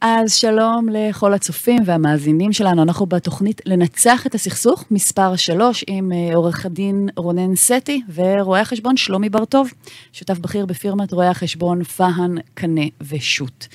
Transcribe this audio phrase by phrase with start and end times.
[0.00, 6.34] אז שלום לכל הצופים והמאזינים שלנו, אנחנו בתוכנית לנצח את הסכסוך, מספר 3, עם אה,
[6.34, 9.70] עורך הדין רונן סטי ורואה החשבון שלומי בר-טוב,
[10.12, 13.68] שותף בכיר בפירמת רואי החשבון פאהן, קנה ושות'.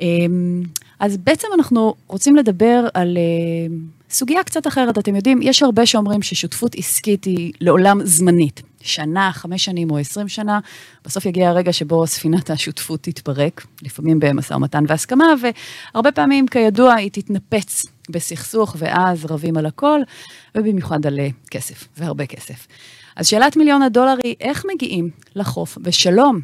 [0.00, 0.62] אמ,
[1.00, 3.76] אז בעצם אנחנו רוצים לדבר על אה,
[4.10, 4.98] סוגיה קצת אחרת.
[4.98, 8.62] אתם יודעים, יש הרבה שאומרים ששותפות עסקית היא לעולם זמנית.
[8.82, 10.58] שנה, חמש שנים או עשרים שנה,
[11.04, 15.24] בסוף יגיע הרגע שבו ספינת השותפות תתפרק, לפעמים במשא ומתן והסכמה,
[15.94, 20.00] והרבה פעמים, כידוע, היא תתנפץ בסכסוך, ואז רבים על הכל,
[20.56, 22.66] ובמיוחד על אה, כסף, והרבה כסף.
[23.16, 26.40] אז שאלת מיליון הדולר היא, איך מגיעים לחוף ושלום?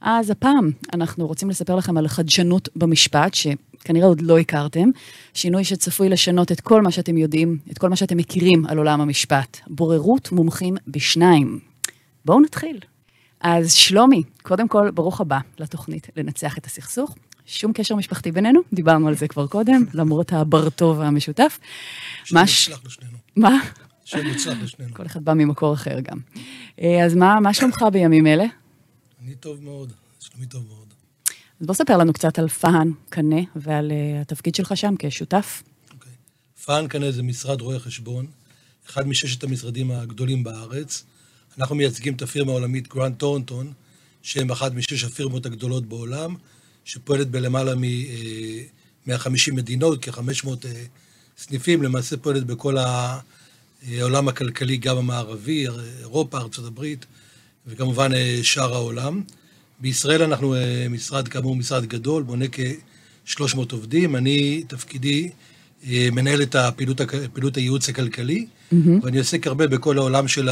[0.00, 4.88] אז הפעם אנחנו רוצים לספר לכם על חדשנות במשפט, שכנראה עוד לא הכרתם,
[5.34, 9.00] שינוי שצפוי לשנות את כל מה שאתם יודעים, את כל מה שאתם מכירים על עולם
[9.00, 9.60] המשפט.
[9.66, 11.58] בוררות מומחים בשניים.
[12.26, 12.78] בואו נתחיל.
[13.40, 17.16] אז שלומי, קודם כל, ברוך הבא לתוכנית לנצח את הסכסוך.
[17.46, 21.58] שום קשר משפחתי בינינו, דיברנו על זה כבר קודם, למרות הברטוב המשותף.
[22.24, 23.18] שם מוצלח לשנינו.
[23.36, 23.58] מה?
[24.04, 24.94] שם מוצלח לשנינו.
[24.94, 26.18] כל אחד בא ממקור אחר גם.
[26.80, 28.44] אה, אז מה, מה שלומך בימים אלה?
[29.24, 30.94] אני טוב מאוד, שלומי טוב מאוד.
[31.60, 35.62] אז בוא ספר לנו קצת על פאהן קנה ועל uh, התפקיד שלך שם כשותף.
[35.92, 36.12] אוקיי.
[36.64, 38.26] פאהן קנה זה משרד רואי חשבון,
[38.86, 41.04] אחד מששת המשרדים הגדולים בארץ.
[41.58, 43.72] אנחנו מייצגים את הפירמה העולמית גרנד טורנטון,
[44.22, 46.34] שהם אחת משש הפירמות הגדולות בעולם,
[46.84, 50.48] שפועלת בלמעלה מ-150 מדינות, כ-500
[51.38, 55.66] סניפים, למעשה פועלת בכל העולם הכלכלי, גם המערבי,
[56.00, 56.84] אירופה, ארה"ב,
[57.66, 58.10] וכמובן
[58.42, 59.22] שאר העולם.
[59.80, 60.54] בישראל אנחנו
[60.90, 64.16] משרד, כאמור, משרד גדול, מונה כ-300 עובדים.
[64.16, 65.30] אני, תפקידי,
[65.88, 67.00] מנהל את הפעילות,
[67.32, 68.74] פעילות הייעוץ הכלכלי, mm-hmm.
[69.02, 70.48] ואני עוסק הרבה בכל העולם של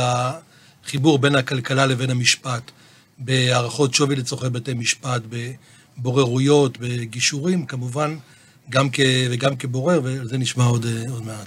[0.85, 2.71] החיבור בין הכלכלה לבין המשפט,
[3.19, 5.23] בהערכות שווי לצורכי בתי משפט,
[5.99, 8.17] בבוררויות, בגישורים, כמובן,
[8.71, 11.47] גם כ, וגם כבורר, וזה נשמע עוד, עוד מעט.